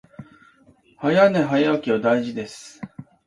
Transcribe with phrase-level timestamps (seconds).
[0.99, 2.81] 早寝早起きは大事です